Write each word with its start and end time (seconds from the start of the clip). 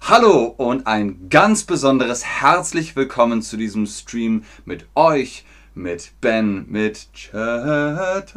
Hallo 0.00 0.44
und 0.56 0.86
ein 0.86 1.28
ganz 1.28 1.64
besonderes 1.64 2.24
herzlich 2.24 2.96
willkommen 2.96 3.42
zu 3.42 3.56
diesem 3.56 3.86
Stream 3.86 4.42
mit 4.64 4.86
euch, 4.96 5.44
mit 5.74 6.20
Ben, 6.20 6.66
mit 6.68 7.08
Chatterpark 7.14 8.28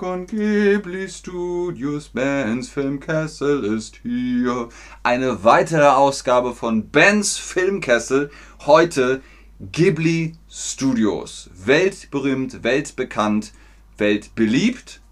und 0.00 0.30
Ghibli 0.30 1.08
Studios. 1.08 2.10
Bens 2.10 2.68
Filmkessel 2.68 3.64
ist 3.64 3.96
hier. 4.02 4.68
Eine 5.02 5.42
weitere 5.42 5.88
Ausgabe 5.88 6.54
von 6.54 6.90
Bens 6.90 7.38
Filmkessel. 7.38 8.30
Heute 8.66 9.20
Ghibli 9.60 10.38
Studios. 10.48 11.50
Weltberühmt, 11.52 12.62
weltbekannt, 12.62 13.52
weltbeliebt. 13.98 15.02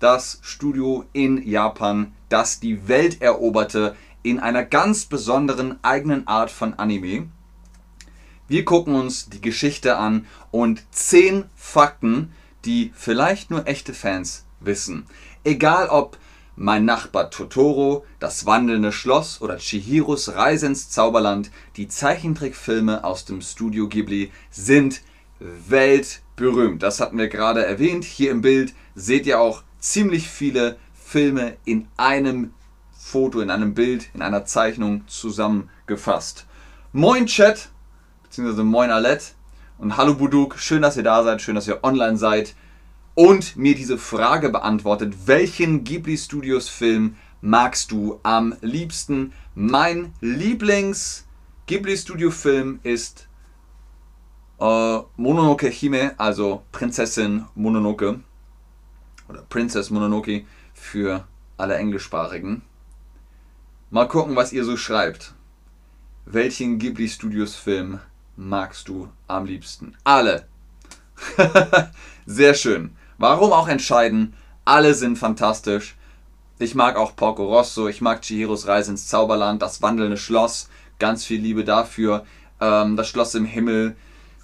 Das 0.00 0.40
Studio 0.42 1.04
in 1.12 1.46
Japan, 1.46 2.12
das 2.28 2.58
die 2.58 2.88
Welt 2.88 3.22
eroberte 3.22 3.94
in 4.24 4.40
einer 4.40 4.64
ganz 4.64 5.04
besonderen 5.04 5.78
eigenen 5.84 6.26
Art 6.26 6.50
von 6.50 6.74
Anime. 6.74 7.28
Wir 8.48 8.64
gucken 8.64 8.96
uns 8.96 9.28
die 9.28 9.40
Geschichte 9.40 9.96
an 9.96 10.26
und 10.50 10.82
10 10.90 11.44
Fakten, 11.54 12.32
die 12.64 12.90
vielleicht 12.96 13.52
nur 13.52 13.68
echte 13.68 13.94
Fans 13.94 14.44
wissen. 14.58 15.06
Egal 15.44 15.88
ob 15.88 16.18
mein 16.56 16.84
Nachbar 16.84 17.30
Totoro, 17.30 18.04
Das 18.20 18.46
wandelnde 18.46 18.92
Schloss 18.92 19.40
oder 19.40 19.58
Chihiros 19.58 20.34
Reise 20.34 20.66
ins 20.66 20.90
Zauberland, 20.90 21.50
die 21.76 21.88
Zeichentrickfilme 21.88 23.04
aus 23.04 23.24
dem 23.24 23.40
Studio 23.40 23.88
Ghibli 23.88 24.30
sind 24.50 25.02
weltberühmt. 25.40 26.82
Das 26.82 27.00
hatten 27.00 27.18
wir 27.18 27.28
gerade 27.28 27.64
erwähnt. 27.64 28.04
Hier 28.04 28.30
im 28.30 28.40
Bild 28.40 28.74
seht 28.94 29.26
ihr 29.26 29.40
auch 29.40 29.62
ziemlich 29.78 30.28
viele 30.28 30.76
Filme 30.94 31.56
in 31.64 31.88
einem 31.96 32.52
Foto, 32.96 33.40
in 33.40 33.50
einem 33.50 33.74
Bild, 33.74 34.08
in 34.14 34.22
einer 34.22 34.46
Zeichnung 34.46 35.06
zusammengefasst. 35.06 36.46
Moin 36.92 37.26
Chat, 37.26 37.68
beziehungsweise 38.22 38.64
moin 38.64 38.90
Alette 38.90 39.26
und 39.78 39.96
hallo 39.96 40.14
Buduk, 40.14 40.58
schön, 40.58 40.82
dass 40.82 40.96
ihr 40.96 41.02
da 41.02 41.22
seid, 41.24 41.42
schön, 41.42 41.54
dass 41.54 41.68
ihr 41.68 41.82
online 41.82 42.16
seid 42.16 42.54
und 43.14 43.56
mir 43.56 43.74
diese 43.74 43.98
Frage 43.98 44.50
beantwortet, 44.50 45.26
welchen 45.26 45.84
Ghibli 45.84 46.16
Studios 46.16 46.68
Film 46.68 47.16
magst 47.40 47.90
du 47.90 48.20
am 48.22 48.54
liebsten? 48.60 49.32
Mein 49.54 50.12
Lieblings 50.20 51.26
Ghibli 51.66 51.96
Studio 51.96 52.30
Film 52.30 52.80
ist 52.82 53.28
äh, 54.60 54.98
Mononoke 55.16 55.68
Hime, 55.68 56.14
also 56.18 56.62
Prinzessin 56.72 57.46
Mononoke 57.54 58.20
oder 59.28 59.42
Princess 59.48 59.90
Mononoke 59.90 60.44
für 60.74 61.26
alle 61.56 61.76
Englischsprachigen. 61.76 62.62
Mal 63.90 64.08
gucken, 64.08 64.36
was 64.36 64.52
ihr 64.52 64.64
so 64.64 64.76
schreibt. 64.76 65.34
Welchen 66.26 66.78
Ghibli 66.78 67.08
Studios 67.08 67.54
Film 67.54 68.00
magst 68.36 68.88
du 68.88 69.08
am 69.26 69.46
liebsten? 69.46 69.96
Alle. 70.04 70.48
Sehr 72.26 72.54
schön. 72.54 72.96
Warum 73.18 73.52
auch 73.52 73.68
entscheiden? 73.68 74.34
Alle 74.64 74.94
sind 74.94 75.18
fantastisch. 75.18 75.96
Ich 76.58 76.74
mag 76.74 76.96
auch 76.96 77.16
Porco 77.16 77.44
Rosso, 77.44 77.88
ich 77.88 78.00
mag 78.00 78.22
Chihiros 78.22 78.66
Reise 78.66 78.92
ins 78.92 79.08
Zauberland, 79.08 79.60
das 79.60 79.82
wandelnde 79.82 80.16
Schloss, 80.16 80.68
ganz 80.98 81.24
viel 81.24 81.40
Liebe 81.40 81.64
dafür, 81.64 82.24
ähm, 82.60 82.96
das 82.96 83.08
Schloss 83.08 83.34
im 83.34 83.44
Himmel 83.44 83.96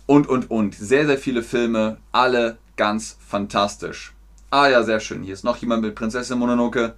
und, 0.07 0.29
und, 0.29 0.51
und. 0.51 0.75
Sehr, 0.75 1.07
sehr 1.07 1.19
viele 1.19 1.43
Filme, 1.43 1.99
alle 2.11 2.59
ganz 2.77 3.17
fantastisch. 3.27 4.13
Ah 4.51 4.67
ja, 4.69 4.83
sehr 4.83 4.99
schön. 4.99 5.23
Hier 5.23 5.35
ist 5.35 5.45
noch 5.45 5.59
jemand 5.59 5.83
mit 5.83 5.95
Prinzessin 5.95 6.39
Mononoke 6.39 6.95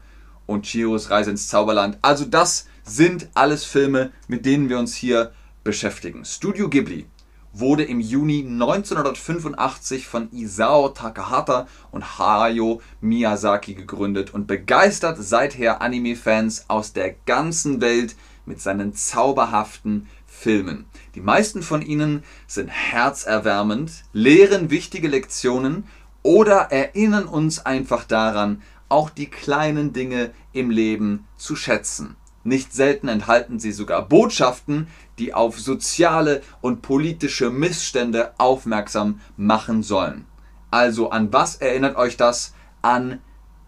und 0.46 0.64
Chihiros 0.64 1.10
Reise 1.10 1.30
ins 1.30 1.48
Zauberland. 1.48 1.98
Also 2.00 2.24
das 2.24 2.66
sind 2.84 3.28
alles 3.34 3.64
Filme, 3.64 4.10
mit 4.28 4.46
denen 4.46 4.68
wir 4.68 4.78
uns 4.78 4.94
hier 4.94 5.32
beschäftigen. 5.62 6.24
Studio 6.24 6.68
Ghibli 6.68 7.06
wurde 7.52 7.84
im 7.84 8.00
Juni 8.00 8.40
1985 8.40 10.06
von 10.06 10.32
Isao 10.32 10.88
Takahata 10.88 11.66
und 11.90 12.18
Hayao 12.18 12.80
Miyazaki 13.00 13.74
gegründet 13.74 14.32
und 14.32 14.46
begeistert 14.46 15.18
seither 15.20 15.82
Anime-Fans 15.82 16.66
aus 16.68 16.92
der 16.92 17.14
ganzen 17.26 17.80
Welt 17.80 18.16
mit 18.46 18.60
seinen 18.60 18.94
zauberhaften 18.94 20.08
Filmen. 20.26 20.86
Die 21.14 21.20
meisten 21.20 21.62
von 21.62 21.82
ihnen 21.82 22.24
sind 22.46 22.68
herzerwärmend, 22.68 24.04
lehren 24.12 24.70
wichtige 24.70 25.08
Lektionen 25.08 25.84
oder 26.22 26.72
erinnern 26.72 27.26
uns 27.26 27.64
einfach 27.64 28.04
daran, 28.04 28.62
auch 28.88 29.10
die 29.10 29.26
kleinen 29.26 29.92
Dinge 29.92 30.30
im 30.52 30.70
Leben 30.70 31.26
zu 31.36 31.54
schätzen. 31.56 32.16
Nicht 32.44 32.72
selten 32.72 33.08
enthalten 33.08 33.60
sie 33.60 33.72
sogar 33.72 34.08
Botschaften, 34.08 34.88
die 35.22 35.34
auf 35.34 35.60
soziale 35.60 36.42
und 36.60 36.82
politische 36.82 37.50
Missstände 37.50 38.32
aufmerksam 38.38 39.20
machen 39.36 39.84
sollen. 39.84 40.26
Also 40.72 41.10
an 41.10 41.32
was 41.32 41.56
erinnert 41.56 41.96
euch 41.96 42.16
das? 42.16 42.54
An 42.82 43.20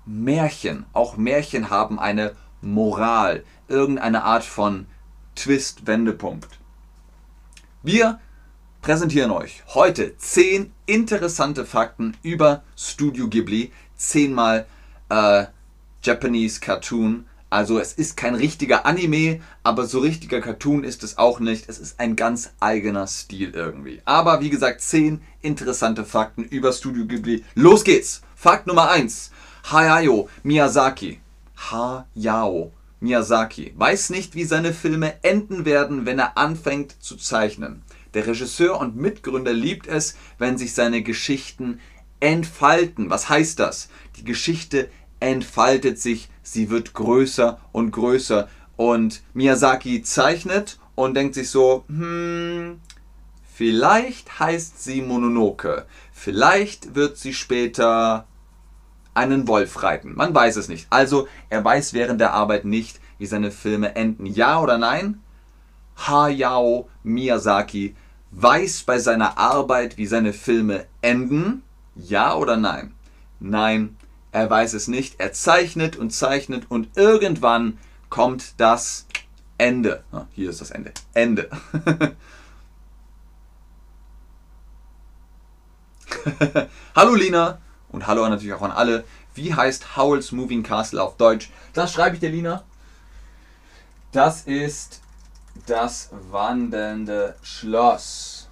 Märchen. 0.04 0.84
Auch 0.92 1.16
Märchen 1.16 1.70
haben 1.70 2.00
eine 2.00 2.34
Moral, 2.60 3.44
irgendeine 3.68 4.24
Art 4.24 4.42
von 4.42 4.86
Twist, 5.36 5.86
Wendepunkt. 5.86 6.58
Wir 7.84 8.18
präsentieren 8.82 9.30
euch 9.30 9.62
heute 9.74 10.16
10 10.16 10.72
interessante 10.86 11.64
Fakten 11.64 12.16
über 12.22 12.64
Studio 12.76 13.28
Ghibli, 13.28 13.70
10 13.96 14.34
mal 14.34 14.66
äh, 15.08 15.44
Japanese 16.02 16.58
Cartoon 16.58 17.26
also 17.54 17.78
es 17.78 17.92
ist 17.92 18.16
kein 18.16 18.34
richtiger 18.34 18.84
Anime, 18.84 19.40
aber 19.62 19.86
so 19.86 20.00
richtiger 20.00 20.40
Cartoon 20.40 20.82
ist 20.82 21.04
es 21.04 21.18
auch 21.18 21.38
nicht. 21.38 21.68
Es 21.68 21.78
ist 21.78 22.00
ein 22.00 22.16
ganz 22.16 22.50
eigener 22.58 23.06
Stil 23.06 23.52
irgendwie. 23.54 24.02
Aber 24.04 24.40
wie 24.40 24.50
gesagt, 24.50 24.80
10 24.80 25.22
interessante 25.40 26.04
Fakten 26.04 26.42
über 26.42 26.72
Studio 26.72 27.06
Ghibli. 27.06 27.44
Los 27.54 27.84
geht's! 27.84 28.22
Fakt 28.34 28.66
Nummer 28.66 28.90
1. 28.90 29.30
Hayao 29.70 30.28
Miyazaki. 30.42 31.20
Hayao 31.70 32.72
Miyazaki 32.98 33.72
weiß 33.76 34.10
nicht, 34.10 34.34
wie 34.34 34.46
seine 34.46 34.72
Filme 34.72 35.22
enden 35.22 35.64
werden, 35.64 36.06
wenn 36.06 36.18
er 36.18 36.36
anfängt 36.36 37.00
zu 37.00 37.16
zeichnen. 37.16 37.82
Der 38.14 38.26
Regisseur 38.26 38.80
und 38.80 38.96
Mitgründer 38.96 39.52
liebt 39.52 39.86
es, 39.86 40.16
wenn 40.38 40.58
sich 40.58 40.74
seine 40.74 41.04
Geschichten 41.04 41.78
entfalten. 42.18 43.10
Was 43.10 43.28
heißt 43.28 43.60
das? 43.60 43.90
Die 44.16 44.24
Geschichte 44.24 44.88
entfaltet 45.20 45.98
sich, 45.98 46.28
sie 46.42 46.70
wird 46.70 46.94
größer 46.94 47.58
und 47.72 47.90
größer. 47.90 48.48
Und 48.76 49.22
Miyazaki 49.34 50.02
zeichnet 50.02 50.78
und 50.94 51.14
denkt 51.14 51.34
sich 51.34 51.50
so, 51.50 51.84
hm, 51.88 52.80
vielleicht 53.52 54.40
heißt 54.40 54.82
sie 54.82 55.02
Mononoke. 55.02 55.86
Vielleicht 56.12 56.94
wird 56.94 57.16
sie 57.16 57.34
später 57.34 58.26
einen 59.14 59.46
Wolf 59.46 59.82
reiten. 59.82 60.14
Man 60.14 60.34
weiß 60.34 60.56
es 60.56 60.68
nicht. 60.68 60.86
Also 60.90 61.28
er 61.50 61.64
weiß 61.64 61.94
während 61.94 62.20
der 62.20 62.32
Arbeit 62.32 62.64
nicht, 62.64 63.00
wie 63.18 63.26
seine 63.26 63.50
Filme 63.50 63.94
enden. 63.94 64.26
Ja 64.26 64.60
oder 64.60 64.76
nein? 64.76 65.20
Hayao 65.96 66.88
Miyazaki 67.04 67.94
weiß 68.32 68.82
bei 68.82 68.98
seiner 68.98 69.38
Arbeit, 69.38 69.96
wie 69.96 70.06
seine 70.06 70.32
Filme 70.32 70.86
enden. 71.00 71.62
Ja 71.94 72.34
oder 72.34 72.56
nein? 72.56 72.94
Nein, 73.38 73.96
er 74.34 74.50
weiß 74.50 74.74
es 74.74 74.88
nicht, 74.88 75.20
er 75.20 75.32
zeichnet 75.32 75.94
und 75.96 76.10
zeichnet 76.10 76.68
und 76.68 76.96
irgendwann 76.96 77.78
kommt 78.10 78.58
das 78.60 79.06
Ende. 79.58 80.02
Ah, 80.10 80.24
hier 80.32 80.50
ist 80.50 80.60
das 80.60 80.72
Ende. 80.72 80.92
Ende. 81.14 81.48
hallo 86.96 87.14
Lina 87.14 87.58
und 87.90 88.08
hallo 88.08 88.28
natürlich 88.28 88.54
auch 88.54 88.62
an 88.62 88.72
alle. 88.72 89.04
Wie 89.36 89.54
heißt 89.54 89.96
Howl's 89.96 90.32
Moving 90.32 90.64
Castle 90.64 91.00
auf 91.00 91.16
Deutsch? 91.16 91.50
Das 91.72 91.92
schreibe 91.92 92.16
ich 92.16 92.20
dir, 92.20 92.30
Lina. 92.30 92.64
Das 94.10 94.42
ist 94.42 95.00
das 95.66 96.10
wandelnde 96.32 97.36
Schloss. 97.42 98.48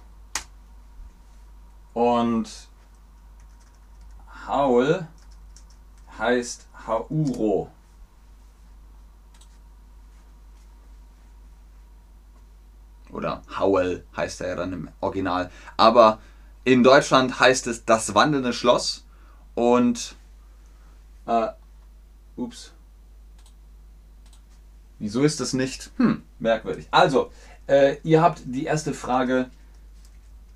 Und 1.91 2.49
Howl 4.47 5.09
heißt 6.17 6.67
Hauro. 6.87 7.71
Oder 13.11 13.43
Howell 13.59 14.03
heißt 14.17 14.41
er 14.41 14.49
ja 14.49 14.55
dann 14.55 14.73
im 14.73 14.89
Original. 14.99 15.51
Aber 15.77 16.19
in 16.63 16.83
Deutschland 16.83 17.39
heißt 17.39 17.67
es 17.67 17.85
das 17.85 18.15
wandelnde 18.15 18.53
Schloss. 18.53 19.05
Und. 19.55 20.15
Äh, 21.25 21.49
ups. 22.35 22.73
Wieso 24.99 25.23
ist 25.23 25.39
das 25.39 25.53
nicht? 25.53 25.91
Hm, 25.97 26.23
merkwürdig. 26.39 26.87
Also, 26.91 27.31
äh, 27.67 27.97
ihr 28.03 28.21
habt 28.21 28.41
die 28.45 28.65
erste 28.65 28.93
Frage 28.93 29.49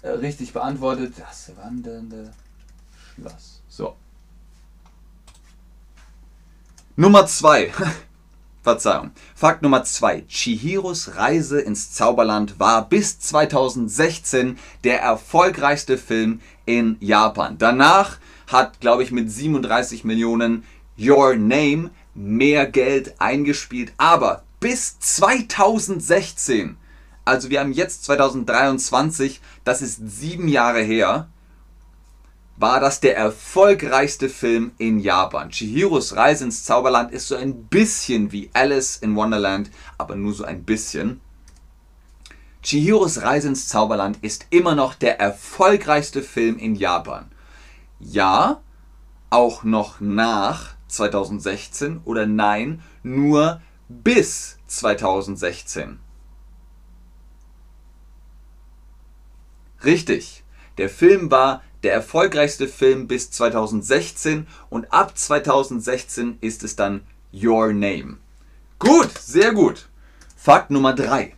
äh, 0.01 0.09
richtig 0.09 0.53
beantwortet. 0.53 1.13
Das 1.17 1.55
wandelnde 1.57 2.33
Schloss. 3.15 3.61
So. 3.67 3.95
Nummer 6.99 7.27
2. 7.27 7.73
Verzeihung. 8.63 9.11
Fakt 9.35 9.61
Nummer 9.61 9.83
2. 9.83 10.23
Chihiros 10.27 11.15
Reise 11.15 11.61
ins 11.61 11.93
Zauberland 11.93 12.59
war 12.59 12.89
bis 12.89 13.19
2016 13.19 14.57
der 14.83 14.99
erfolgreichste 15.01 15.99
Film 15.99 16.41
in 16.65 16.97
Japan. 16.99 17.59
Danach 17.59 18.17
hat, 18.47 18.79
glaube 18.79 19.03
ich, 19.03 19.11
mit 19.11 19.31
37 19.31 20.05
Millionen 20.05 20.63
Your 20.97 21.35
Name 21.35 21.91
mehr 22.15 22.65
Geld 22.65 23.21
eingespielt. 23.21 23.93
Aber 23.97 24.41
bis 24.59 24.97
2016, 24.97 26.77
also 27.25 27.51
wir 27.51 27.59
haben 27.59 27.73
jetzt 27.73 28.05
2023, 28.05 29.39
das 29.63 29.83
ist 29.83 30.01
sieben 30.03 30.47
Jahre 30.47 30.81
her, 30.81 31.27
war 32.57 32.79
das 32.79 32.99
der 32.99 33.15
erfolgreichste 33.15 34.29
Film 34.29 34.71
in 34.79 34.99
Japan. 34.99 35.51
Chihiros 35.51 36.15
Reise 36.15 36.45
ins 36.45 36.63
Zauberland 36.63 37.11
ist 37.11 37.27
so 37.27 37.35
ein 37.35 37.65
bisschen 37.65 38.31
wie 38.31 38.49
Alice 38.53 38.97
in 38.97 39.15
Wonderland, 39.15 39.69
aber 39.97 40.15
nur 40.15 40.33
so 40.33 40.43
ein 40.43 40.63
bisschen. 40.63 41.21
Chihiros 42.63 43.21
Reise 43.21 43.49
ins 43.49 43.67
Zauberland 43.67 44.17
ist 44.23 44.47
immer 44.49 44.73
noch 44.73 44.95
der 44.95 45.19
erfolgreichste 45.19 46.23
Film 46.23 46.57
in 46.57 46.75
Japan. 46.75 47.31
Ja, 47.99 48.61
auch 49.29 49.63
noch 49.63 49.99
nach 49.99 50.75
2016 50.87 52.01
oder 52.05 52.25
nein, 52.25 52.81
nur 53.03 53.61
bis 53.87 54.57
2016. 54.65 55.99
Richtig. 59.83 60.43
Der 60.77 60.89
Film 60.89 61.31
war 61.31 61.63
der 61.83 61.93
erfolgreichste 61.93 62.67
Film 62.67 63.07
bis 63.07 63.31
2016 63.31 64.47
und 64.69 64.91
ab 64.91 65.17
2016 65.17 66.37
ist 66.41 66.63
es 66.63 66.75
dann 66.75 67.01
Your 67.33 67.73
Name. 67.73 68.17
Gut, 68.79 69.17
sehr 69.17 69.53
gut. 69.53 69.87
Fakt 70.35 70.71
Nummer 70.71 70.93
3. 70.93 71.33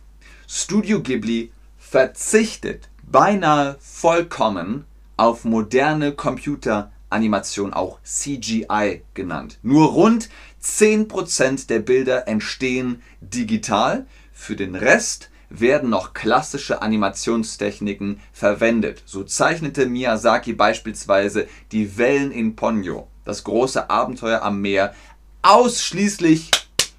Studio 0.46 1.02
Ghibli 1.02 1.52
verzichtet 1.78 2.88
beinahe 3.02 3.76
vollkommen 3.80 4.84
auf 5.16 5.44
moderne 5.44 6.12
Computeranimation, 6.12 7.72
auch 7.72 7.98
CGI 8.02 9.02
genannt. 9.14 9.58
Nur 9.62 9.88
rund 9.88 10.28
10% 10.62 11.66
der 11.66 11.80
Bilder 11.80 12.28
entstehen 12.28 13.02
digital. 13.20 14.06
Für 14.32 14.56
den 14.56 14.74
Rest 14.74 15.29
werden 15.50 15.90
noch 15.90 16.14
klassische 16.14 16.80
Animationstechniken 16.80 18.20
verwendet. 18.32 19.02
So 19.04 19.24
zeichnete 19.24 19.86
Miyazaki 19.86 20.52
beispielsweise 20.52 21.48
die 21.72 21.98
Wellen 21.98 22.30
in 22.30 22.56
Ponyo, 22.56 23.08
das 23.24 23.44
große 23.44 23.90
Abenteuer 23.90 24.42
am 24.42 24.60
Meer, 24.62 24.94
ausschließlich 25.42 26.50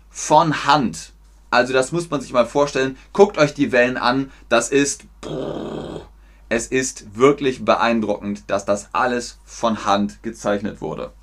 von 0.10 0.66
Hand. 0.66 1.14
Also 1.50 1.74
das 1.74 1.92
muss 1.92 2.10
man 2.10 2.22
sich 2.22 2.34
mal 2.34 2.46
vorstellen. 2.46 2.98
Guckt 3.14 3.38
euch 3.38 3.54
die 3.54 3.72
Wellen 3.72 3.98
an. 3.98 4.32
Das 4.50 4.70
ist... 4.70 5.06
Es 6.50 6.68
ist 6.68 7.16
wirklich 7.16 7.64
beeindruckend, 7.64 8.44
dass 8.48 8.66
das 8.66 8.90
alles 8.92 9.40
von 9.46 9.86
Hand 9.86 10.22
gezeichnet 10.22 10.82
wurde. 10.82 11.14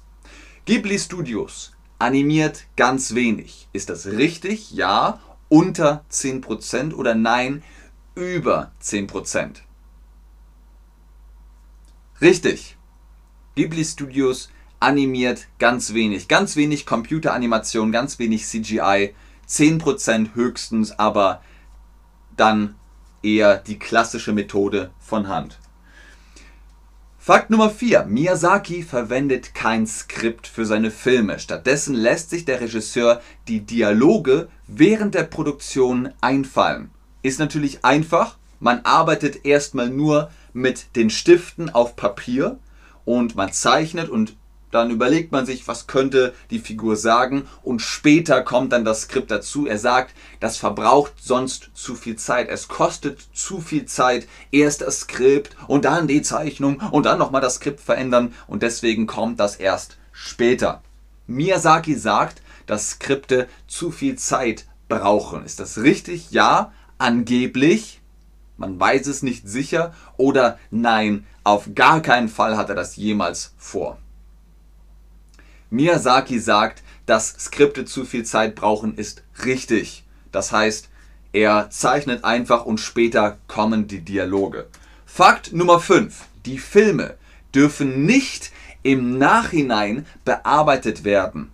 Ghibli 0.64 0.98
Studios 0.98 1.72
animiert 1.98 2.64
ganz 2.76 3.14
wenig. 3.14 3.68
Ist 3.74 3.90
das 3.90 4.06
richtig? 4.06 4.70
Ja 4.70 5.20
unter 5.48 6.04
10% 6.10 6.94
oder 6.94 7.14
nein, 7.14 7.62
über 8.14 8.72
10%. 8.82 9.62
Richtig. 12.20 12.76
Ghibli 13.54 13.84
Studios 13.84 14.50
animiert 14.80 15.46
ganz 15.58 15.94
wenig. 15.94 16.28
Ganz 16.28 16.56
wenig 16.56 16.86
Computeranimation, 16.86 17.92
ganz 17.92 18.18
wenig 18.18 18.44
CGI. 18.46 19.14
10% 19.48 20.34
höchstens, 20.34 20.98
aber 20.98 21.42
dann 22.36 22.74
eher 23.22 23.56
die 23.56 23.78
klassische 23.78 24.32
Methode 24.32 24.90
von 24.98 25.28
Hand. 25.28 25.58
Fakt 27.28 27.50
Nummer 27.50 27.68
4. 27.68 28.06
Miyazaki 28.06 28.82
verwendet 28.82 29.54
kein 29.54 29.86
Skript 29.86 30.46
für 30.46 30.64
seine 30.64 30.90
Filme. 30.90 31.38
Stattdessen 31.38 31.94
lässt 31.94 32.30
sich 32.30 32.46
der 32.46 32.62
Regisseur 32.62 33.20
die 33.48 33.60
Dialoge 33.60 34.48
während 34.66 35.14
der 35.14 35.24
Produktion 35.24 36.08
einfallen. 36.22 36.88
Ist 37.20 37.38
natürlich 37.38 37.84
einfach. 37.84 38.38
Man 38.60 38.80
arbeitet 38.86 39.44
erstmal 39.44 39.90
nur 39.90 40.30
mit 40.54 40.96
den 40.96 41.10
Stiften 41.10 41.68
auf 41.68 41.96
Papier 41.96 42.58
und 43.04 43.36
man 43.36 43.52
zeichnet 43.52 44.08
und 44.08 44.34
dann 44.70 44.90
überlegt 44.90 45.32
man 45.32 45.46
sich, 45.46 45.66
was 45.66 45.86
könnte 45.86 46.34
die 46.50 46.58
Figur 46.58 46.96
sagen 46.96 47.46
und 47.62 47.80
später 47.80 48.42
kommt 48.42 48.72
dann 48.72 48.84
das 48.84 49.02
Skript 49.02 49.30
dazu. 49.30 49.66
Er 49.66 49.78
sagt, 49.78 50.14
das 50.40 50.56
verbraucht 50.56 51.14
sonst 51.20 51.70
zu 51.74 51.94
viel 51.94 52.16
Zeit. 52.16 52.48
Es 52.48 52.68
kostet 52.68 53.20
zu 53.32 53.60
viel 53.60 53.86
Zeit. 53.86 54.26
Erst 54.50 54.82
das 54.82 55.00
Skript 55.00 55.56
und 55.66 55.84
dann 55.84 56.06
die 56.06 56.22
Zeichnung 56.22 56.80
und 56.90 57.06
dann 57.06 57.18
nochmal 57.18 57.40
das 57.40 57.56
Skript 57.56 57.80
verändern 57.80 58.34
und 58.46 58.62
deswegen 58.62 59.06
kommt 59.06 59.40
das 59.40 59.56
erst 59.56 59.96
später. 60.12 60.82
Miyazaki 61.26 61.94
sagt, 61.94 62.42
dass 62.66 62.90
Skripte 62.90 63.48
zu 63.66 63.90
viel 63.90 64.16
Zeit 64.16 64.66
brauchen. 64.88 65.44
Ist 65.44 65.60
das 65.60 65.78
richtig? 65.78 66.30
Ja, 66.30 66.72
angeblich. 66.98 68.00
Man 68.56 68.78
weiß 68.78 69.06
es 69.06 69.22
nicht 69.22 69.48
sicher 69.48 69.94
oder 70.16 70.58
nein, 70.70 71.24
auf 71.44 71.70
gar 71.74 72.02
keinen 72.02 72.28
Fall 72.28 72.56
hat 72.56 72.68
er 72.68 72.74
das 72.74 72.96
jemals 72.96 73.54
vor. 73.56 73.98
Miyazaki 75.70 76.38
sagt, 76.38 76.82
dass 77.06 77.28
Skripte 77.38 77.84
zu 77.84 78.04
viel 78.04 78.24
Zeit 78.24 78.54
brauchen, 78.54 78.94
ist 78.94 79.22
richtig. 79.44 80.04
Das 80.32 80.52
heißt, 80.52 80.88
er 81.32 81.70
zeichnet 81.70 82.24
einfach 82.24 82.64
und 82.64 82.80
später 82.80 83.38
kommen 83.48 83.86
die 83.86 84.00
Dialoge. 84.00 84.66
Fakt 85.04 85.52
Nummer 85.52 85.80
5. 85.80 86.24
Die 86.46 86.58
Filme 86.58 87.16
dürfen 87.54 88.06
nicht 88.06 88.50
im 88.82 89.18
Nachhinein 89.18 90.06
bearbeitet 90.24 91.04
werden. 91.04 91.50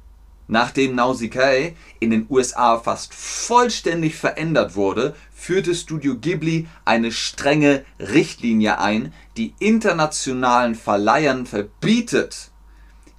Nachdem 0.47 0.95
Nausicaa 0.95 1.73
in 2.01 2.11
den 2.11 2.27
USA 2.29 2.79
fast 2.79 3.15
vollständig 3.15 4.15
verändert 4.15 4.77
wurde, 4.77 5.15
führte 5.35 5.75
Studio 5.75 6.17
Ghibli 6.17 6.69
eine 6.85 7.13
strenge 7.13 7.85
Richtlinie 7.99 8.79
ein, 8.79 9.13
die 9.37 9.55
internationalen 9.59 10.75
Verleihern 10.75 11.47
verbietet, 11.47 12.51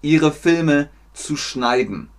ihre 0.05 0.31
Filme 0.31 0.89
zu 1.13 1.35
schneiden, 1.35 2.09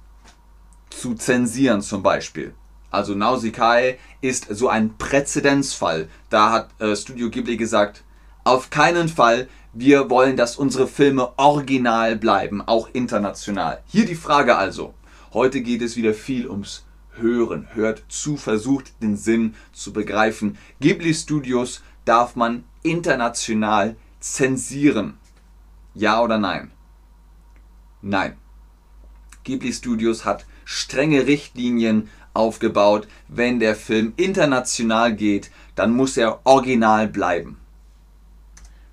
zu 0.91 1.15
zensieren 1.15 1.83
zum 1.83 2.03
Beispiel. 2.03 2.53
Also 2.91 3.15
Nausicaa 3.15 3.95
ist 4.21 4.49
so 4.51 4.69
ein 4.69 4.99
Präzedenzfall. 4.99 6.09
Da 6.29 6.51
hat 6.51 6.81
äh, 6.81 6.97
Studio 6.97 7.31
Ghibli 7.31 7.57
gesagt, 7.57 8.03
auf 8.43 8.71
keinen 8.71 9.09
Fall, 9.09 9.49
wir 9.73 10.11
wollen, 10.11 10.37
dass 10.37 10.57
unsere 10.57 10.89
Filme 10.89 11.39
original 11.39 12.17
bleiben, 12.17 12.61
auch 12.61 12.89
international. 12.93 13.83
Hier 13.87 14.05
die 14.05 14.15
Frage 14.17 14.57
also. 14.57 14.95
Heute 15.33 15.61
geht 15.61 15.83
es 15.83 15.97
wieder 15.97 16.15
viel 16.15 16.49
ums 16.49 16.85
Hören. 17.13 17.69
Hört 17.73 18.03
zu, 18.09 18.37
versucht 18.37 19.01
den 19.01 19.17
Sinn 19.17 19.55
zu 19.73 19.93
begreifen. 19.93 20.59
Ghibli 20.81 21.15
Studios 21.15 21.83
darf 22.05 22.35
man 22.35 22.65
international 22.83 23.95
zensieren. 24.19 25.19
Ja 25.95 26.21
oder 26.21 26.39
nein? 26.39 26.73
Nein. 28.09 28.37
Ghibli 29.43 29.73
Studios 29.73 30.25
hat 30.25 30.47
strenge 30.65 31.27
Richtlinien 31.27 32.09
aufgebaut. 32.35 33.09
Wenn 33.27 33.59
der 33.59 33.75
Film 33.75 34.13
international 34.17 35.13
geht, 35.13 35.51
dann 35.75 35.91
muss 35.91 36.17
er 36.17 36.39
original 36.45 37.09
bleiben. 37.09 37.59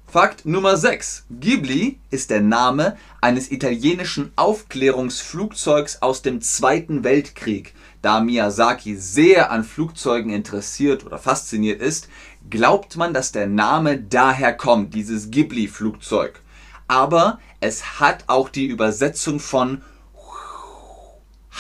Fakt 0.08 0.46
Nummer 0.46 0.78
6. 0.78 1.26
Ghibli 1.30 2.00
ist 2.10 2.32
der 2.32 2.42
Name 2.42 2.98
eines 3.22 3.52
italienischen 3.52 4.32
Aufklärungsflugzeugs 4.36 6.02
aus 6.02 6.24
dem 6.24 6.42
Zweiten 6.42 7.04
Weltkrieg. 7.04 7.76
Da 8.02 8.20
Miyazaki 8.20 8.96
sehr 8.96 9.52
an 9.52 9.64
Flugzeugen 9.64 10.34
interessiert 10.34 11.06
oder 11.06 11.20
fasziniert 11.20 11.84
ist, 11.84 12.10
glaubt 12.50 12.98
man, 12.98 13.14
dass 13.14 13.32
der 13.32 13.46
Name 13.46 14.00
daher 14.00 14.54
kommt, 14.54 14.96
dieses 14.96 15.30
Ghibli-Flugzeug 15.30 16.43
aber 16.88 17.40
es 17.60 18.00
hat 18.00 18.26
auch 18.28 18.50
die 18.50 18.66
Übersetzung 18.66 19.40
von 19.40 19.82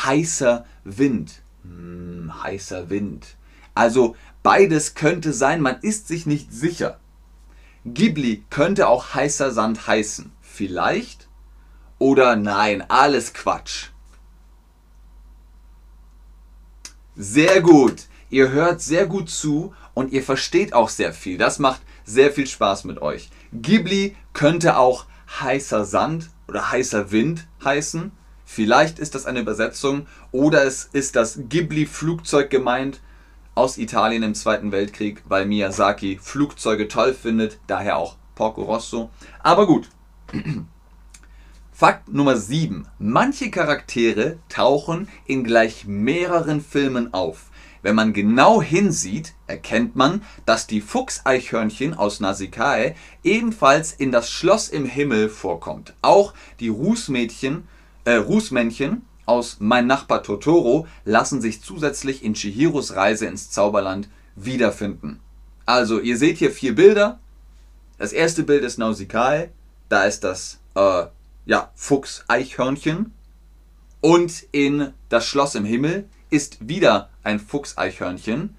heißer 0.03 0.65
Wind. 0.84 1.42
Hm, 1.63 2.32
heißer 2.44 2.89
Wind. 2.89 3.36
Also 3.75 4.15
beides 4.44 4.96
könnte 4.96 5.34
sein, 5.34 5.62
man 5.62 5.80
ist 5.82 6.08
sich 6.08 6.25
nicht 6.25 6.53
sicher. 6.53 7.00
Ghibli 7.86 8.46
könnte 8.50 8.88
auch 8.88 9.13
heißer 9.13 9.51
Sand 9.51 9.88
heißen. 9.88 10.32
Vielleicht 10.42 11.27
oder 12.00 12.36
nein, 12.36 12.84
alles 12.89 13.34
Quatsch. 13.34 13.88
Sehr 17.15 17.62
gut. 17.62 18.08
Ihr 18.30 18.50
hört 18.50 18.82
sehr 18.82 19.06
gut 19.06 19.30
zu 19.30 19.75
und 19.94 20.12
ihr 20.12 20.24
versteht 20.24 20.74
auch 20.74 20.89
sehr 20.89 21.13
viel. 21.13 21.38
Das 21.38 21.60
macht 21.60 21.82
sehr 22.03 22.32
viel 22.32 22.48
Spaß 22.48 22.86
mit 22.86 23.01
euch. 23.01 23.30
Ghibli 23.53 24.15
könnte 24.34 24.77
auch 24.77 25.06
heißer 25.42 25.86
Sand 25.86 26.30
oder 26.48 26.72
heißer 26.72 27.12
Wind 27.12 27.48
heißen. 27.63 28.12
Vielleicht 28.46 29.00
ist 29.00 29.16
das 29.16 29.25
eine 29.25 29.40
Übersetzung 29.40 30.08
oder 30.32 30.63
es 30.66 30.90
ist 30.92 31.16
das 31.16 31.40
Ghibli-Flugzeug 31.50 32.50
gemeint 32.50 33.00
aus 33.56 33.78
Italien 33.78 34.24
im 34.24 34.36
Zweiten 34.36 34.72
Weltkrieg, 34.72 35.24
weil 35.25 35.46
Miyazaki 35.46 36.20
Flugzeuge 36.22 36.88
toll 36.88 37.13
findet, 37.13 37.60
daher 37.68 37.98
auch 37.98 38.18
Porco 38.36 38.63
Rosso. 38.63 39.10
Aber 39.42 39.68
gut. 39.68 39.90
Fakt 41.72 42.08
Nummer 42.13 42.38
7. 42.38 42.88
Manche 43.00 43.50
Charaktere 43.50 44.38
tauchen 44.50 45.08
in 45.25 45.44
gleich 45.44 45.86
mehreren 45.86 46.62
Filmen 46.62 47.13
auf. 47.13 47.50
Wenn 47.84 47.96
man 47.96 48.13
genau 48.13 48.62
hinsieht, 48.62 49.34
erkennt 49.46 49.96
man, 49.96 50.24
dass 50.46 50.68
die 50.68 50.80
Fuchseichhörnchen 50.80 51.94
aus 51.94 52.22
Nasikae 52.22 52.96
ebenfalls 53.24 53.92
in 53.92 54.12
das 54.12 54.32
Schloss 54.32 54.70
im 54.70 54.86
Himmel 54.86 55.30
vorkommt. 55.30 55.94
Auch 56.02 56.34
die 56.62 56.70
Rußmädchen, 56.70 57.68
äh, 58.06 58.16
Rußmännchen 58.16 59.04
aus 59.25 59.58
Mein 59.60 59.86
Nachbar 59.86 60.24
Totoro 60.24 60.88
lassen 61.04 61.42
sich 61.42 61.62
zusätzlich 61.62 62.24
in 62.24 62.34
Chihiros 62.34 62.96
Reise 62.96 63.25
ins 63.25 63.52
Zauberland 63.52 64.10
wiederfinden. 64.36 65.20
Also, 65.66 66.00
ihr 66.00 66.18
seht 66.18 66.38
hier 66.38 66.52
vier 66.52 66.75
Bilder. 66.75 67.20
Das 67.98 68.13
erste 68.13 68.44
Bild 68.44 68.63
ist 68.63 68.78
Nausikae. 68.78 69.50
Da 69.90 70.04
ist 70.04 70.24
das 70.24 70.60
äh, 70.75 71.06
ja, 71.46 71.72
Fuchseichhörnchen. 71.75 73.13
Und 74.00 74.46
in 74.52 74.94
Das 75.10 75.25
Schloss 75.25 75.56
im 75.56 75.66
Himmel 75.66 76.10
ist 76.34 76.68
wieder 76.68 77.10
ein 77.22 77.40
Fuchseichhörnchen. 77.40 78.56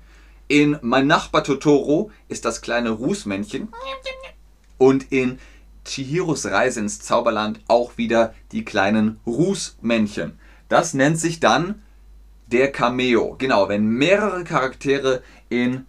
In 0.46 0.78
Mein 0.80 1.08
Nachbar 1.08 1.42
Totoro 1.42 2.12
ist 2.28 2.44
das 2.44 2.60
kleine 2.60 2.90
Rußmännchen. 2.90 3.66
Und 4.78 5.10
in 5.10 5.40
Chihiros 5.84 6.46
Reise 6.46 6.78
ins 6.78 7.00
Zauberland 7.00 7.58
auch 7.66 7.98
wieder 7.98 8.32
die 8.52 8.64
kleinen 8.64 9.18
Rußmännchen. 9.26 10.38
Das 10.68 10.94
nennt 10.94 11.18
sich 11.18 11.40
dann 11.40 11.82
der 12.46 12.70
Cameo. 12.70 13.34
Genau, 13.38 13.68
wenn 13.68 13.88
mehrere 13.88 14.44
Charaktere 14.44 15.24
in 15.48 15.84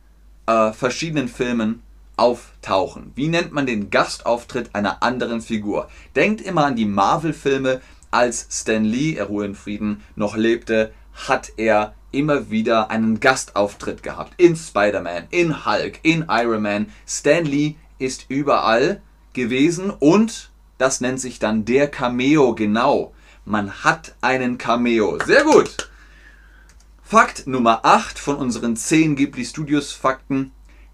äh, 0.48 0.74
verschiedenen 0.74 1.28
Filmen 1.28 1.84
auftauchen. 2.18 3.12
Wie 3.14 3.28
nennt 3.28 3.52
man 3.52 3.68
den 3.68 3.92
Gastauftritt 3.92 4.74
einer 4.74 5.04
anderen 5.04 5.40
Figur? 5.40 5.88
Denkt 6.16 6.42
immer 6.42 6.66
an 6.66 6.76
die 6.76 6.86
Marvel-Filme. 6.86 7.80
Als 8.10 8.48
Stan 8.50 8.84
Lee, 8.86 9.16
er 9.16 9.26
Ruhe 9.26 9.46
in 9.46 9.56
Frieden, 9.56 10.02
noch 10.16 10.38
lebte, 10.38 10.94
hat 11.16 11.54
er 11.58 11.96
immer 12.12 12.50
wieder 12.50 12.90
einen 12.90 13.20
Gastauftritt 13.20 14.04
gehabt. 14.04 14.34
In 14.38 14.56
Spider-Man, 14.56 15.28
in 15.32 15.66
Hulk, 15.66 16.00
in 16.04 16.26
Iron 16.30 16.62
Man. 16.62 16.92
Stan 17.08 17.46
Lee 17.46 17.76
ist 18.00 18.26
überall 18.30 19.02
gewesen 19.34 19.90
und 19.90 20.52
das 20.78 21.02
nennt 21.02 21.20
sich 21.20 21.40
dann 21.40 21.66
der 21.66 21.90
Cameo 21.90 22.56
genau. 22.56 23.14
Man 23.46 23.84
hat 23.84 24.16
einen 24.22 24.58
Cameo. 24.58 25.20
Sehr 25.26 25.44
gut. 25.44 25.90
Fakt 27.04 27.46
Nummer 27.46 27.82
8 27.84 28.18
von 28.18 28.38
unseren 28.38 28.76
10 28.76 29.16
Ghibli 29.16 29.46
Studios 29.46 29.92
Fakten. 29.92 30.52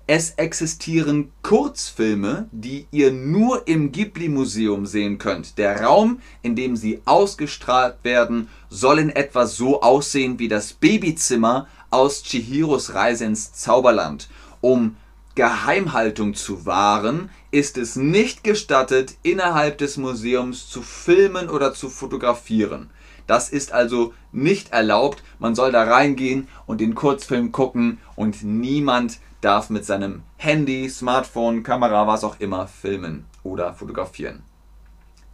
Es 0.08 0.32
existieren 0.32 1.32
Kurzfilme, 1.42 2.50
die 2.52 2.88
ihr 2.92 3.12
nur 3.12 3.68
im 3.68 3.92
Ghibli-Museum 3.92 4.86
sehen 4.86 5.18
könnt. 5.18 5.58
Der 5.58 5.82
Raum, 5.82 6.22
in 6.42 6.56
dem 6.56 6.76
sie 6.76 7.02
ausgestrahlt 7.06 7.96
werden, 8.04 8.50
soll 8.70 9.00
in 9.00 9.10
etwa 9.10 9.46
so 9.46 9.82
aussehen 9.82 10.40
wie 10.40 10.48
das 10.48 10.74
Babyzimmer 10.74 11.68
aus 11.92 12.24
Chihiros 12.24 12.94
Reise 12.94 13.26
ins 13.26 13.54
Zauberland. 13.54 14.28
Um 14.60 14.98
Geheimhaltung 15.36 16.34
zu 16.34 16.66
wahren, 16.66 17.30
ist 17.52 17.78
es 17.78 17.96
nicht 17.96 18.44
gestattet, 18.44 19.16
innerhalb 19.24 19.78
des 19.78 19.98
Museums 19.98 20.68
zu 20.68 20.82
filmen 20.82 21.50
oder 21.50 21.74
zu 21.74 21.90
fotografieren. 21.90 22.90
Das 23.32 23.48
ist 23.48 23.72
also 23.72 24.14
nicht 24.34 24.74
erlaubt. 24.74 25.24
Man 25.40 25.56
soll 25.56 25.72
da 25.72 25.84
reingehen 25.84 26.50
und 26.66 26.82
den 26.82 26.96
Kurzfilm 26.96 27.54
gucken 27.54 28.00
und 28.18 28.44
niemand 28.44 29.22
darf 29.40 29.70
mit 29.70 29.86
seinem 29.86 30.24
Handy, 30.36 30.90
Smartphone, 30.90 31.64
Kamera, 31.64 32.06
was 32.08 32.26
auch 32.26 32.42
immer 32.42 32.68
filmen 32.68 33.26
oder 33.42 33.74
fotografieren. 33.74 34.44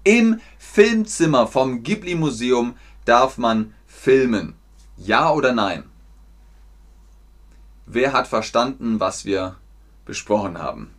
Im 0.03 0.39
Filmzimmer 0.59 1.47
vom 1.47 1.81
Ghibli 1.81 2.13
Museum 2.13 2.75
darf 3.03 3.39
man 3.39 3.73
filmen. 3.87 4.53
Ja 4.95 5.31
oder 5.31 5.51
nein? 5.51 5.83
Wer 7.87 8.13
hat 8.13 8.27
verstanden, 8.27 8.99
was 8.99 9.25
wir 9.25 9.55
besprochen 10.05 10.59
haben? 10.59 10.93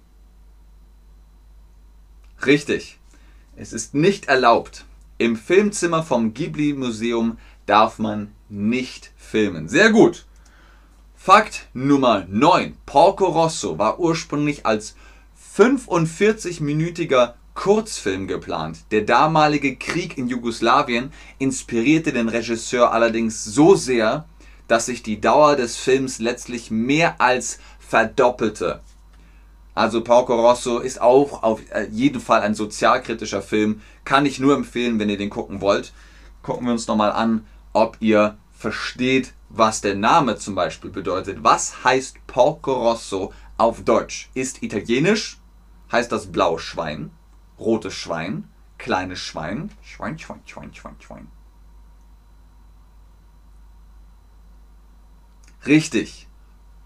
Richtig. 2.45 2.99
Es 3.55 3.73
ist 3.73 3.95
nicht 3.95 4.27
erlaubt. 4.27 4.85
Im 5.21 5.35
Filmzimmer 5.35 6.05
vom 6.05 6.33
Ghibli 6.33 6.75
Museum 6.75 7.39
darf 7.67 7.99
man 7.99 8.33
nicht 8.49 9.11
filmen. 9.17 9.69
Sehr 9.69 9.91
gut. 9.91 10.27
Fakt 11.17 11.67
Nummer 11.75 12.25
9. 12.31 12.77
Porco 12.87 13.25
Rosso 13.25 13.79
war 13.79 13.99
ursprünglich 13.99 14.65
als 14.65 14.95
45-minütiger 15.57 17.35
Kurzfilm 17.55 18.29
geplant. 18.29 18.79
Der 18.93 19.03
damalige 19.03 19.75
Krieg 19.75 20.17
in 20.17 20.29
Jugoslawien 20.29 21.13
inspirierte 21.41 22.13
den 22.13 22.29
Regisseur 22.29 22.93
allerdings 22.93 23.43
so 23.43 23.75
sehr, 23.75 24.29
dass 24.69 24.87
sich 24.87 25.03
die 25.03 25.21
Dauer 25.21 25.57
des 25.57 25.77
Films 25.77 26.21
letztlich 26.21 26.71
mehr 26.71 27.21
als 27.21 27.59
verdoppelte. 27.81 28.83
Also 29.79 30.03
Porco 30.03 30.35
Rosso 30.35 30.81
ist 30.81 31.01
auch 31.01 31.45
auf 31.45 31.61
äh, 31.71 31.87
jeden 31.93 32.21
Fall 32.21 32.41
ein 32.41 32.57
sozialkritischer 32.57 33.43
Film. 33.43 33.81
Kann 34.05 34.27
ich 34.27 34.41
nur 34.41 34.57
empfehlen, 34.57 34.99
wenn 34.99 35.09
ihr 35.09 35.17
den 35.17 35.31
gucken 35.31 35.61
wollt. 35.61 35.93
Gucken 36.43 36.67
wir 36.67 36.73
uns 36.73 36.89
nochmal 36.89 37.13
an, 37.13 37.47
ob 37.73 37.97
ihr 38.01 38.39
versteht, 38.51 39.35
was 39.51 39.81
der 39.81 39.95
Name 39.95 40.35
zum 40.35 40.57
Beispiel 40.57 40.91
bedeutet. 40.91 41.45
Was 41.45 41.85
heißt 41.85 42.27
Porco 42.27 42.73
Rosso 42.73 43.33
auf 43.57 43.85
Deutsch? 43.85 44.31
Ist 44.35 44.65
italienisch, 44.65 45.39
heißt 45.93 46.11
das 46.11 46.33
blaue 46.33 46.59
Schwein, 46.59 47.13
rotes 47.57 47.95
Schwein, 47.95 48.49
kleines 48.79 49.21
Schwein, 49.21 49.71
Schwein, 49.83 50.19
Schwein, 50.19 50.41
Schwein, 50.45 50.75
Schwein, 50.75 50.97
Schwein. 50.99 51.29
Richtig. 55.67 56.27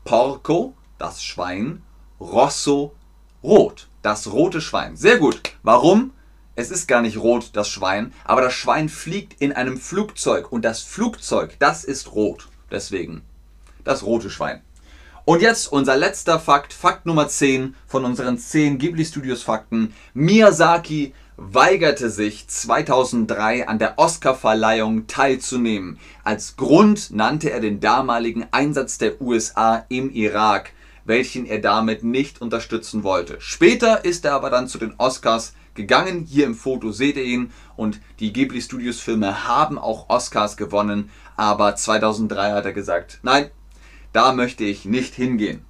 Porco, 0.05 0.75
das 0.99 1.25
Schwein, 1.25 1.83
Rosso, 2.23 2.95
rot, 3.43 3.89
das 4.01 4.33
rote 4.33 4.61
Schwein. 4.61 4.97
Sehr 4.97 5.19
gut. 5.19 5.41
Warum? 5.65 6.13
Es 6.55 6.71
ist 6.71 6.87
gar 6.87 7.03
nicht 7.03 7.17
rot, 7.17 7.51
das 7.55 7.69
Schwein, 7.69 8.13
aber 8.25 8.43
das 8.43 8.55
Schwein 8.55 8.89
fliegt 8.89 9.41
in 9.41 9.53
einem 9.53 9.77
Flugzeug 9.77 10.53
und 10.53 10.65
das 10.65 10.83
Flugzeug, 10.83 11.57
das 11.59 11.83
ist 11.83 12.13
rot. 12.13 12.49
Deswegen 12.71 13.23
das 13.83 14.05
rote 14.05 14.31
Schwein. 14.31 14.63
Und 15.25 15.43
jetzt 15.43 15.73
unser 15.73 15.97
letzter 15.97 16.39
Fakt, 16.39 16.73
Fakt 16.73 17.07
Nummer 17.07 17.27
10 17.27 17.75
von 17.87 18.05
unseren 18.05 18.39
10 18.39 18.79
Ghibli 18.79 19.05
Studios 19.05 19.43
Fakten. 19.43 19.93
Miyazaki 20.15 21.15
weigerte 21.37 22.09
sich 22.11 22.47
2003 22.47 23.67
an 23.67 23.79
der 23.81 23.99
Oscarverleihung 23.99 25.09
teilzunehmen. 25.09 25.99
Als 26.23 26.57
Grund 26.57 27.11
nannte 27.11 27.51
er 27.51 27.61
den 27.61 27.81
damaligen 27.81 28.47
Einsatz 28.53 28.99
der 28.99 29.21
USA 29.21 29.85
im 29.89 30.11
Irak, 30.11 30.73
welchen 31.05 31.47
er 31.47 31.59
damit 31.59 32.05
nicht 32.05 32.41
unterstützen 32.41 33.03
wollte. 33.03 33.41
Später 33.41 34.05
ist 34.05 34.25
er 34.25 34.35
aber 34.35 34.51
dann 34.51 34.69
zu 34.69 34.79
den 34.79 34.95
Oscars 34.99 35.55
gegangen. 35.75 36.27
Hier 36.29 36.47
im 36.47 36.55
Foto 36.55 36.93
seht 36.93 37.17
ihr 37.17 37.25
ihn 37.25 37.53
und 37.77 38.01
die 38.21 38.33
Ghibli 38.33 38.61
Studios 38.61 39.01
Filme 39.01 39.47
haben 39.47 39.79
auch 39.79 40.09
Oscars 40.09 40.57
gewonnen, 40.57 41.11
aber 41.37 41.75
2003 41.75 42.53
hat 42.53 42.65
er 42.65 42.73
gesagt, 42.73 43.21
nein, 43.23 43.51
da 44.13 44.33
möchte 44.33 44.65
ich 44.65 44.85
nicht 44.85 45.15
hingehen. 45.15 45.65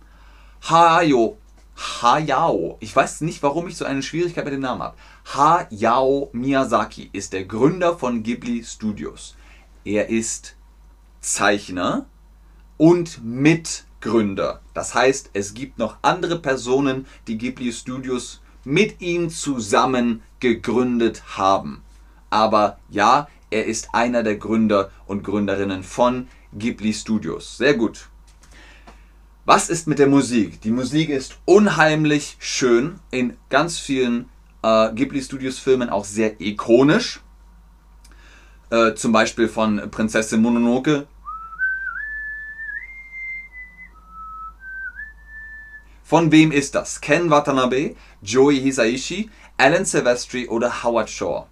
Hayao, 0.68 1.38
Hayao, 1.76 2.76
ich 2.80 2.94
weiß 2.94 3.22
nicht, 3.22 3.42
warum 3.42 3.68
ich 3.68 3.76
so 3.76 3.84
eine 3.84 4.02
Schwierigkeit 4.02 4.44
mit 4.44 4.54
dem 4.54 4.60
Namen 4.60 4.82
habe. 4.82 4.96
Hayao 5.34 6.30
Miyazaki 6.32 7.10
ist 7.12 7.32
der 7.32 7.44
Gründer 7.44 7.96
von 7.96 8.22
Ghibli 8.22 8.64
Studios. 8.64 9.36
Er 9.84 10.08
ist 10.08 10.56
Zeichner 11.20 12.06
und 12.76 13.24
Mitgründer. 14.02 14.60
Das 14.74 14.94
heißt, 14.94 15.30
es 15.32 15.54
gibt 15.54 15.78
noch 15.78 15.96
andere 16.02 16.38
Personen, 16.38 17.06
die 17.26 17.38
Ghibli 17.38 17.72
Studios 17.72 18.40
mit 18.64 19.00
ihm 19.00 19.30
zusammen 19.30 20.22
gegründet 20.40 21.22
haben. 21.36 21.82
Aber 22.30 22.78
ja, 22.90 23.28
er 23.50 23.66
ist 23.66 23.88
einer 23.92 24.22
der 24.22 24.36
Gründer 24.36 24.90
und 25.06 25.22
Gründerinnen 25.22 25.82
von 25.82 26.28
Ghibli 26.52 26.92
Studios. 26.92 27.56
Sehr 27.58 27.74
gut. 27.74 28.08
Was 29.44 29.70
ist 29.70 29.86
mit 29.86 29.98
der 29.98 30.06
Musik? 30.06 30.60
Die 30.60 30.70
Musik 30.70 31.08
ist 31.08 31.38
unheimlich 31.44 32.36
schön, 32.38 33.00
in 33.10 33.36
ganz 33.50 33.78
vielen 33.78 34.28
äh, 34.62 34.92
Ghibli 34.92 35.20
Studios 35.20 35.58
Filmen 35.58 35.90
auch 35.90 36.04
sehr 36.04 36.40
ikonisch. 36.40 37.20
Äh, 38.70 38.94
zum 38.94 39.12
Beispiel 39.12 39.48
von 39.48 39.90
Prinzessin 39.90 40.40
Mononoke 40.40 41.06
Von 46.12 46.30
wem 46.30 46.52
ist 46.52 46.74
das? 46.74 47.00
Ken 47.00 47.30
Watanabe, 47.30 47.96
Joey 48.20 48.60
Hisaishi, 48.60 49.30
Alan 49.56 49.86
Silvestri 49.86 50.46
oder 50.46 50.82
Howard 50.82 51.08
Shaw? 51.08 51.46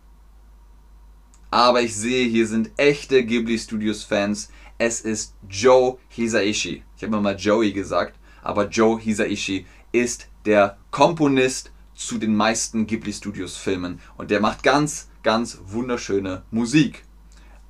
Aber 1.51 1.81
ich 1.81 1.97
sehe, 1.97 2.29
hier 2.29 2.47
sind 2.47 2.71
echte 2.77 3.25
Ghibli 3.25 3.59
Studios 3.59 4.05
Fans. 4.05 4.51
Es 4.77 5.01
ist 5.01 5.35
Joe 5.49 5.97
Hisaishi. 6.11 6.83
Ich 6.95 7.03
habe 7.03 7.19
mal 7.23 7.37
Joey 7.39 7.73
gesagt, 7.73 8.19
aber 8.43 8.69
Joe 8.69 9.01
Hisaishi 9.01 9.65
ist 9.93 10.27
der 10.45 10.77
Komponist 10.91 11.73
zu 11.95 12.19
den 12.19 12.37
meisten 12.37 12.87
Ghibli 12.87 13.15
Studios 13.15 13.57
Filmen 13.57 13.99
und 14.19 14.31
der 14.31 14.41
macht 14.41 14.63
ganz, 14.63 15.09
ganz 15.23 15.59
wunderschöne 15.69 16.43
Musik. 16.51 17.07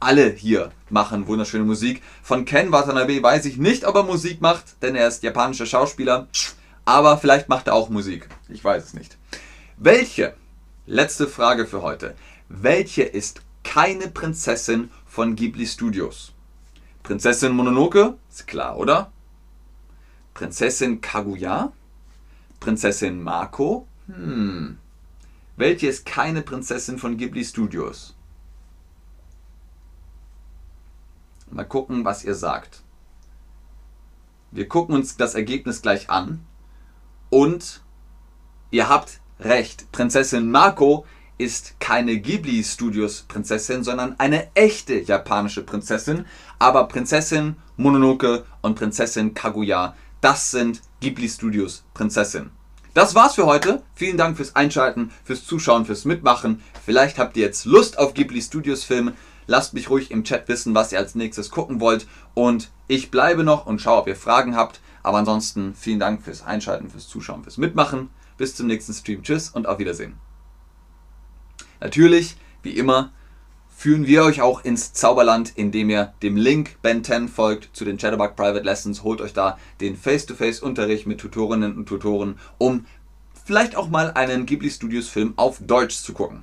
Alle 0.00 0.28
hier 0.30 0.72
machen 0.88 1.28
wunderschöne 1.28 1.62
Musik. 1.62 2.02
Von 2.20 2.44
Ken 2.44 2.72
Watanabe 2.72 3.22
weiß 3.22 3.44
ich 3.44 3.58
nicht, 3.58 3.84
ob 3.84 3.94
er 3.94 4.02
Musik 4.02 4.40
macht, 4.40 4.82
denn 4.82 4.96
er 4.96 5.06
ist 5.06 5.22
japanischer 5.22 5.66
Schauspieler. 5.66 6.26
Aber 6.84 7.18
vielleicht 7.18 7.48
macht 7.48 7.66
er 7.66 7.74
auch 7.74 7.88
Musik. 7.88 8.28
Ich 8.48 8.64
weiß 8.64 8.84
es 8.84 8.94
nicht. 8.94 9.16
Welche, 9.76 10.34
letzte 10.86 11.28
Frage 11.28 11.66
für 11.66 11.82
heute, 11.82 12.14
welche 12.48 13.02
ist 13.02 13.42
keine 13.62 14.08
Prinzessin 14.08 14.90
von 15.06 15.36
Ghibli 15.36 15.66
Studios? 15.66 16.32
Prinzessin 17.02 17.52
Mononoke? 17.52 18.16
Ist 18.28 18.46
klar, 18.46 18.76
oder? 18.76 19.12
Prinzessin 20.34 21.00
Kaguya? 21.00 21.72
Prinzessin 22.58 23.22
Mako? 23.22 23.86
Hm. 24.06 24.78
Welche 25.56 25.86
ist 25.86 26.06
keine 26.06 26.42
Prinzessin 26.42 26.98
von 26.98 27.16
Ghibli 27.16 27.44
Studios? 27.44 28.14
Mal 31.50 31.64
gucken, 31.64 32.04
was 32.04 32.24
ihr 32.24 32.34
sagt. 32.34 32.82
Wir 34.52 34.68
gucken 34.68 34.94
uns 34.94 35.16
das 35.16 35.34
Ergebnis 35.34 35.82
gleich 35.82 36.10
an. 36.10 36.44
Und 37.30 37.80
ihr 38.70 38.88
habt 38.88 39.20
recht. 39.40 39.90
Prinzessin 39.92 40.50
Mako 40.50 41.06
ist 41.38 41.80
keine 41.80 42.18
Ghibli 42.18 42.62
Studios 42.62 43.24
Prinzessin, 43.26 43.82
sondern 43.82 44.14
eine 44.18 44.54
echte 44.54 45.00
japanische 45.00 45.62
Prinzessin. 45.62 46.26
Aber 46.58 46.86
Prinzessin 46.86 47.56
Mononoke 47.78 48.44
und 48.60 48.74
Prinzessin 48.74 49.32
Kaguya, 49.32 49.94
das 50.20 50.50
sind 50.50 50.82
Ghibli 51.00 51.28
Studios 51.28 51.84
Prinzessin. 51.94 52.50
Das 52.92 53.14
war's 53.14 53.36
für 53.36 53.46
heute. 53.46 53.82
Vielen 53.94 54.18
Dank 54.18 54.36
fürs 54.36 54.56
Einschalten, 54.56 55.12
fürs 55.24 55.46
Zuschauen, 55.46 55.86
fürs 55.86 56.04
Mitmachen. 56.04 56.60
Vielleicht 56.84 57.18
habt 57.18 57.36
ihr 57.36 57.44
jetzt 57.44 57.64
Lust 57.64 57.98
auf 57.98 58.12
Ghibli 58.14 58.42
Studios 58.42 58.84
Filme. 58.84 59.14
Lasst 59.46 59.74
mich 59.74 59.88
ruhig 59.88 60.10
im 60.10 60.24
Chat 60.24 60.48
wissen, 60.48 60.74
was 60.74 60.92
ihr 60.92 60.98
als 60.98 61.14
nächstes 61.14 61.50
gucken 61.50 61.80
wollt. 61.80 62.06
Und 62.34 62.70
ich 62.88 63.10
bleibe 63.10 63.44
noch 63.44 63.64
und 63.64 63.80
schaue, 63.80 64.00
ob 64.00 64.08
ihr 64.08 64.16
Fragen 64.16 64.56
habt. 64.56 64.80
Aber 65.02 65.18
ansonsten 65.18 65.74
vielen 65.74 65.98
Dank 65.98 66.22
fürs 66.22 66.42
Einschalten, 66.42 66.90
fürs 66.90 67.08
Zuschauen, 67.08 67.42
fürs 67.42 67.58
Mitmachen. 67.58 68.10
Bis 68.36 68.54
zum 68.54 68.66
nächsten 68.66 68.94
Stream. 68.94 69.22
Tschüss 69.22 69.50
und 69.50 69.66
auf 69.66 69.78
Wiedersehen. 69.78 70.14
Natürlich, 71.80 72.36
wie 72.62 72.76
immer, 72.76 73.12
führen 73.68 74.06
wir 74.06 74.24
euch 74.24 74.42
auch 74.42 74.64
ins 74.64 74.92
Zauberland, 74.92 75.52
indem 75.56 75.88
ihr 75.88 76.12
dem 76.22 76.36
Link 76.36 76.76
Ben 76.82 77.02
10 77.02 77.28
folgt 77.28 77.74
zu 77.74 77.84
den 77.84 77.96
Chatterbug 77.96 78.36
Private 78.36 78.64
Lessons. 78.64 79.02
Holt 79.02 79.22
euch 79.22 79.32
da 79.32 79.58
den 79.80 79.96
Face-to-Face-Unterricht 79.96 81.06
mit 81.06 81.20
Tutorinnen 81.20 81.76
und 81.76 81.86
Tutoren, 81.86 82.38
um 82.58 82.84
vielleicht 83.46 83.76
auch 83.76 83.88
mal 83.88 84.12
einen 84.12 84.46
Ghibli 84.46 84.70
Studios 84.70 85.08
Film 85.08 85.32
auf 85.36 85.58
Deutsch 85.60 85.96
zu 85.96 86.12
gucken. 86.12 86.42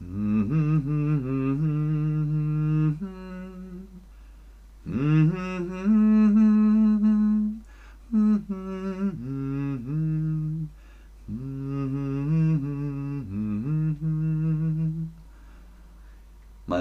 Mal 4.84 4.92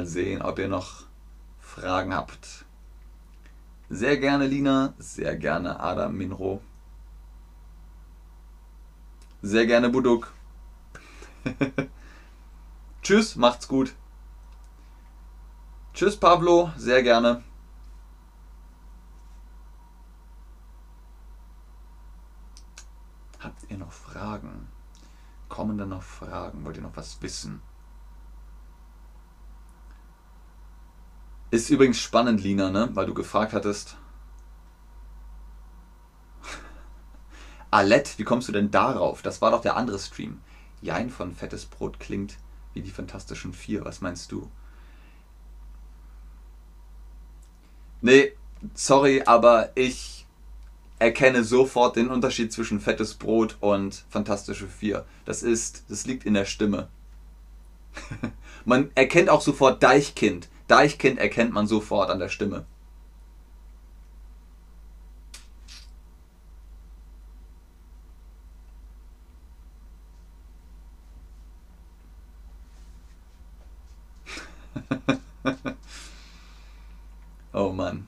sehen, 0.06 0.42
ob 0.42 0.60
ihr 0.60 0.68
noch 0.68 1.06
Fragen 1.62 2.14
habt. 2.14 2.66
Sehr 3.90 4.18
gerne 4.18 4.48
Lina, 4.48 4.94
sehr 4.98 5.38
gerne 5.38 5.80
Adam 5.80 6.14
Minro. 6.18 6.62
Sehr 9.42 9.66
gerne 9.66 9.90
Buduk. 9.90 10.34
Tschüss, 13.02 13.38
macht's 13.38 13.70
gut. 13.70 13.96
Tschüss 15.94 16.18
Pablo, 16.18 16.72
sehr 16.76 17.02
gerne. 17.02 17.44
Habt 23.44 23.70
ihr 23.70 23.78
noch 23.78 23.92
Fragen? 23.92 24.70
Kommen 25.50 25.78
da 25.78 25.86
noch 26.04 26.28
Fragen? 26.28 26.66
Wollt 26.66 26.78
ihr 26.78 26.84
noch 26.84 26.96
was 26.96 27.22
wissen? 27.22 27.62
Ist 31.52 31.70
übrigens 31.70 32.00
spannend, 32.00 32.42
Lina, 32.42 32.70
ne? 32.72 32.90
weil 32.94 33.06
du 33.06 33.14
gefragt 33.14 33.54
hattest. 33.54 33.96
Alette, 37.72 38.18
wie 38.18 38.24
kommst 38.24 38.48
du 38.48 38.52
denn 38.52 38.72
darauf? 38.72 39.22
Das 39.22 39.42
war 39.42 39.52
doch 39.52 39.62
der 39.62 39.78
andere 39.78 40.00
Stream. 40.00 40.42
Jein 40.82 41.10
von 41.10 41.36
Fettes 41.36 41.66
Brot 41.66 42.00
klingt 42.00 42.38
wie 42.74 42.82
die 42.82 42.92
Fantastischen 42.92 43.54
Vier. 43.54 43.86
Was 43.86 44.02
meinst 44.02 44.32
du? 44.32 44.52
Nee, 48.02 48.34
sorry, 48.74 49.22
aber 49.26 49.72
ich 49.76 50.13
erkenne 51.00 51.44
sofort 51.44 51.96
den 51.96 52.10
Unterschied 52.10 52.52
zwischen 52.54 52.80
Fettes 52.80 53.16
Brot 53.16 53.58
und 53.60 54.06
Fantastische 54.10 54.68
Vier. 54.68 55.06
Das 55.26 55.44
ist, 55.44 55.84
das 55.90 56.06
liegt 56.06 56.26
in 56.26 56.34
der 56.34 56.46
Stimme. 56.46 56.88
man 58.66 58.92
erkennt 58.96 59.30
auch 59.30 59.42
sofort 59.42 59.84
Deichkind. 59.84 60.50
Deichkind 60.68 61.20
erkennt 61.20 61.54
man 61.54 61.68
sofort 61.68 62.10
an 62.10 62.20
der 62.20 62.30
Stimme. 62.30 62.66
oh 77.54 77.72
Mann. 77.72 78.08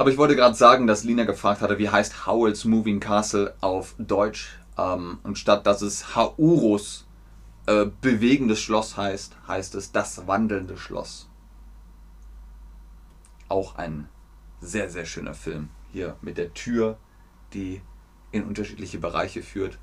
Aber 0.00 0.10
ich 0.10 0.16
wollte 0.16 0.34
gerade 0.34 0.54
sagen, 0.54 0.86
dass 0.86 1.04
Lina 1.04 1.24
gefragt 1.24 1.60
hatte, 1.60 1.78
wie 1.78 1.90
heißt 1.90 2.24
Howl's 2.26 2.64
Moving 2.64 3.00
Castle 3.00 3.54
auf 3.60 3.94
Deutsch. 3.98 4.58
Ähm, 4.78 5.18
und 5.24 5.36
statt 5.36 5.66
dass 5.66 5.82
es 5.82 6.16
Haurus 6.16 7.06
äh, 7.66 7.84
bewegendes 8.00 8.62
Schloss 8.62 8.96
heißt, 8.96 9.36
heißt 9.46 9.74
es 9.74 9.92
das 9.92 10.26
wandelnde 10.26 10.78
Schloss. 10.78 11.28
Auch 13.50 13.76
ein 13.76 14.08
sehr, 14.62 14.88
sehr 14.88 15.04
schöner 15.04 15.34
Film. 15.34 15.68
Hier 15.92 16.16
mit 16.22 16.38
der 16.38 16.54
Tür, 16.54 16.96
die 17.52 17.82
in 18.32 18.44
unterschiedliche 18.44 18.98
Bereiche 18.98 19.42
führt. 19.42 19.78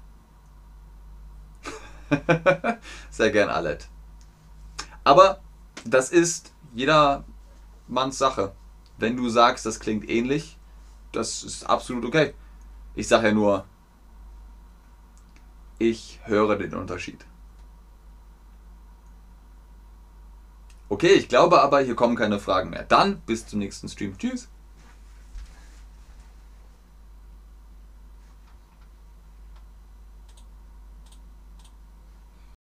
Sehr 3.12 3.30
gern, 3.30 3.49
Alet. 3.49 3.88
Aber 5.03 5.41
das 5.86 6.10
ist 6.10 6.53
jedermanns 6.73 8.17
Sache. 8.17 8.56
Wenn 8.97 9.15
du 9.15 9.29
sagst, 9.29 9.65
das 9.65 9.79
klingt 9.79 10.10
ähnlich, 10.10 10.57
das 11.12 11.43
ist 11.43 11.63
absolut 11.63 12.05
okay. 12.05 12.33
Ich 12.95 13.07
sage 13.07 13.27
ja 13.27 13.33
nur, 13.33 13.65
ich 15.79 16.19
höre 16.23 16.55
den 16.55 16.73
Unterschied. 16.73 17.25
Okay, 20.89 21.13
ich 21.13 21.27
glaube 21.27 21.62
aber, 21.62 21.81
hier 21.81 21.95
kommen 21.95 22.15
keine 22.15 22.39
Fragen 22.39 22.69
mehr. 22.69 22.83
Dann 22.83 23.19
bis 23.21 23.45
zum 23.45 23.60
nächsten 23.60 23.89
Stream. 23.89 24.17
Tschüss. 24.17 24.49